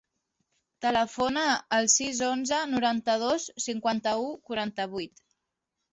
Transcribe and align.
Telefona 0.85 1.43
al 1.77 1.89
sis, 1.97 2.23
onze, 2.29 2.63
noranta-dos, 2.73 3.47
cinquanta-u, 3.67 4.27
quaranta-vuit. 4.49 5.27